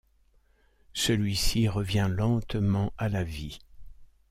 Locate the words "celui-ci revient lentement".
0.93-2.91